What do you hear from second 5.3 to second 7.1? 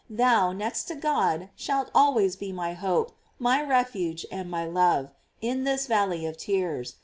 in this valley of tears.